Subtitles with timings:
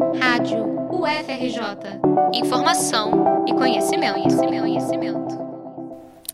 [0.00, 2.00] Rádio UFRJ.
[2.32, 5.38] Informação e conhecimento, conhecimento, conhecimento.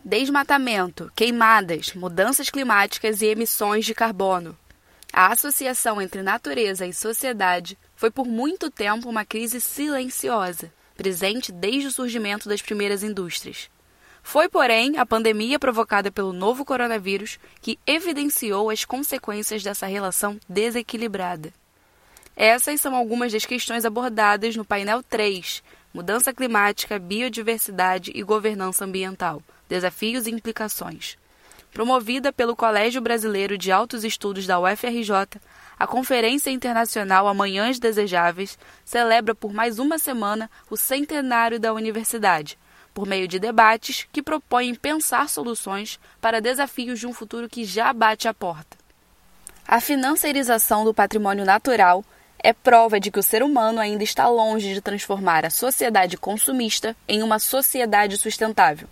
[0.05, 4.57] Desmatamento, queimadas, mudanças climáticas e emissões de carbono.
[5.11, 11.89] A associação entre natureza e sociedade foi por muito tempo uma crise silenciosa, presente desde
[11.89, 13.69] o surgimento das primeiras indústrias.
[14.23, 21.51] Foi, porém, a pandemia provocada pelo novo coronavírus que evidenciou as consequências dessa relação desequilibrada.
[22.39, 29.41] Essas são algumas das questões abordadas no painel 3, Mudança Climática, Biodiversidade e Governança Ambiental,
[29.67, 31.17] Desafios e Implicações.
[31.73, 35.41] Promovida pelo Colégio Brasileiro de Altos Estudos da UFRJ,
[35.79, 42.55] a Conferência Internacional Amanhãs Desejáveis celebra por mais uma semana o centenário da universidade,
[42.93, 47.91] por meio de debates que propõem pensar soluções para desafios de um futuro que já
[47.91, 48.77] bate à porta.
[49.67, 52.05] A financiarização do patrimônio natural
[52.39, 56.95] é prova de que o ser humano ainda está longe de transformar a sociedade consumista
[57.07, 58.87] em uma sociedade sustentável,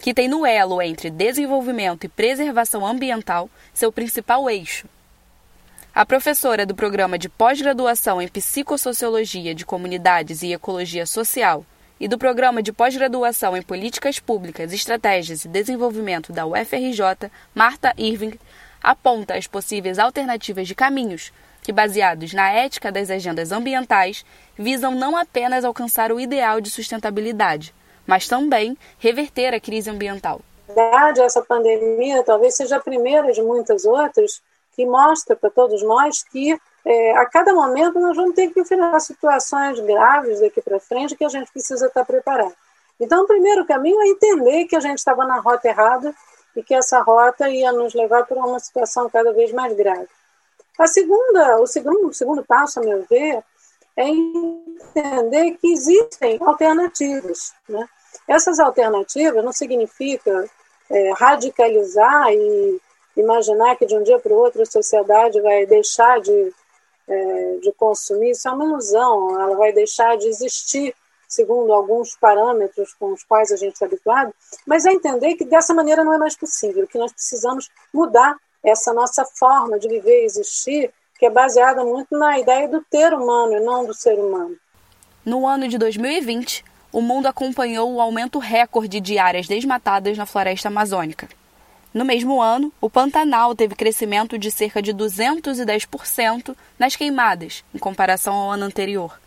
[0.00, 4.86] que tem no elo entre desenvolvimento e preservação ambiental seu principal eixo.
[5.94, 11.64] A professora do programa de pós-graduação em Psicossociologia de Comunidades e Ecologia Social,
[12.00, 18.38] e do Programa de Pós-Graduação em Políticas Públicas, Estratégias e Desenvolvimento da UFRJ, Marta Irving,
[18.88, 24.24] aponta as possíveis alternativas de caminhos que, baseados na ética das agendas ambientais,
[24.56, 27.74] visam não apenas alcançar o ideal de sustentabilidade,
[28.06, 30.40] mas também reverter a crise ambiental.
[30.66, 34.40] verdade, essa pandemia talvez seja a primeira de muitas outras
[34.74, 38.98] que mostra para todos nós que é, a cada momento nós vamos ter que enfrentar
[39.00, 42.54] situações graves daqui para frente que a gente precisa estar preparado.
[42.98, 46.14] Então, o primeiro caminho é entender que a gente estava na rota errada
[46.58, 50.08] e que essa rota ia nos levar para uma situação cada vez mais grave.
[50.76, 53.44] A segunda, o segundo, o segundo passo, a meu ver,
[53.96, 57.52] é entender que existem alternativas.
[57.68, 57.88] Né?
[58.26, 60.50] Essas alternativas não significa
[60.90, 62.80] é, radicalizar e
[63.16, 66.52] imaginar que de um dia para o outro a sociedade vai deixar de
[67.08, 70.94] é, de consumir, isso é uma ilusão, ela vai deixar de existir
[71.28, 74.34] segundo alguns parâmetros com os quais a gente está habituado,
[74.66, 78.92] mas é entender que dessa maneira não é mais possível, que nós precisamos mudar essa
[78.92, 83.52] nossa forma de viver e existir, que é baseada muito na ideia do ter humano
[83.52, 84.56] e não do ser humano.
[85.24, 90.68] No ano de 2020, o mundo acompanhou o aumento recorde de áreas desmatadas na floresta
[90.68, 91.28] amazônica.
[91.92, 98.34] No mesmo ano, o Pantanal teve crescimento de cerca de 210% nas queimadas, em comparação
[98.34, 99.18] ao ano anterior.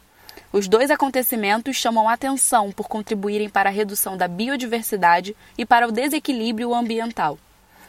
[0.54, 5.92] Os dois acontecimentos chamam atenção por contribuírem para a redução da biodiversidade e para o
[5.92, 7.40] desequilíbrio ambiental.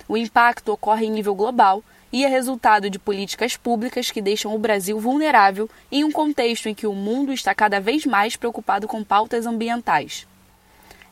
[0.08, 4.58] O impacto ocorre em nível global e é resultado de políticas públicas que deixam o
[4.58, 9.02] Brasil vulnerável em um contexto em que o mundo está cada vez mais preocupado com
[9.02, 10.26] pautas ambientais.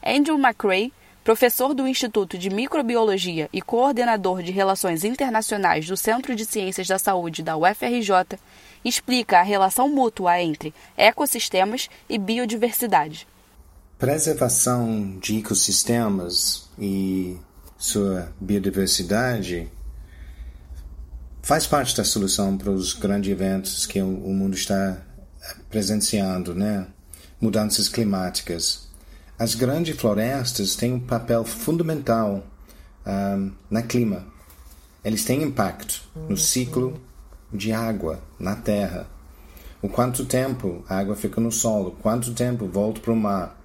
[0.05, 0.93] Andrew McRae,
[1.31, 6.99] professor do Instituto de Microbiologia e coordenador de Relações Internacionais do Centro de Ciências da
[6.99, 8.37] Saúde da UFRJ,
[8.85, 13.29] explica a relação mútua entre ecossistemas e biodiversidade.
[13.97, 17.39] Preservação de ecossistemas e
[17.79, 19.71] sua biodiversidade
[21.43, 25.01] faz parte da solução para os grandes eventos que o mundo está
[25.69, 26.89] presenciando, né?
[27.41, 28.90] Mudanças climáticas,
[29.41, 32.45] as grandes florestas têm um papel fundamental
[33.07, 34.27] um, na clima.
[35.03, 37.01] Eles têm impacto no ciclo
[37.51, 39.09] de água na terra.
[39.81, 43.59] O quanto tempo a água fica no solo, quanto tempo volta para o mar,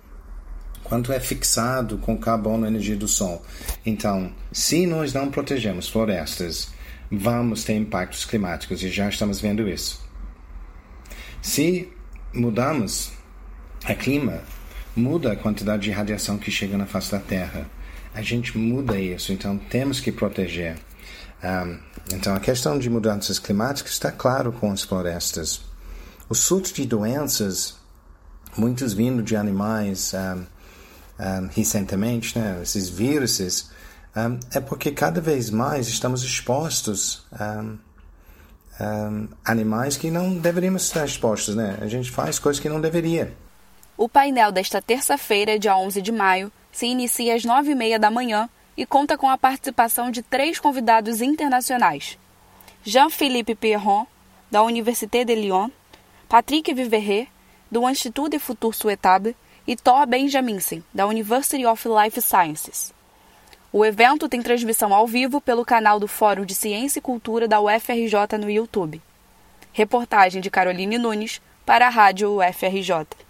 [0.82, 3.44] quanto é fixado com carbono energia do sol.
[3.86, 6.70] Então, se nós não protegemos florestas,
[7.12, 10.00] vamos ter impactos climáticos e já estamos vendo isso.
[11.42, 11.92] Se
[12.34, 13.12] mudamos
[13.84, 14.42] a clima,
[14.96, 17.70] muda a quantidade de radiação que chega na face da Terra.
[18.14, 20.78] A gente muda isso, então temos que proteger.
[21.44, 21.78] Um,
[22.14, 25.62] então a questão de mudanças climáticas está claro com as florestas.
[26.30, 27.76] O surto de doenças,
[28.58, 30.46] muitos vindo de animais um,
[31.24, 33.70] um, recentemente, né, esses vírus,
[34.54, 37.64] é porque cada vez mais estamos expostos a
[39.44, 41.78] animais que não deveríamos estar expostos, né?
[41.82, 43.34] A gente faz coisas que não deveria.
[43.98, 48.86] O painel desta terça-feira, dia 11 de maio, se inicia às 9h30 da manhã e
[48.86, 52.18] conta com a participação de três convidados internacionais:
[52.84, 54.06] Jean-Philippe Pierron,
[54.52, 55.70] da Université de Lyon,
[56.28, 57.30] Patrick Viverret,
[57.72, 59.36] do Institut de Futur Souhaitable,
[59.68, 62.94] e Thor Benjaminsen, da University of Life Sciences.
[63.72, 67.60] O evento tem transmissão ao vivo pelo canal do Fórum de Ciência e Cultura da
[67.60, 69.02] UFRJ no YouTube.
[69.74, 73.25] Reportagem de Caroline Nunes, para a Rádio UFRJ.